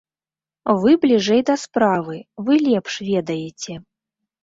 [0.85, 2.17] Вы бліжэй да справы,
[2.47, 3.81] вы лепш ведаеце.